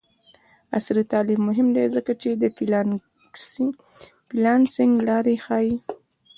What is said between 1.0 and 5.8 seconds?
تعلیم مهم دی ځکه چې د فریلانسینګ لارې ښيي.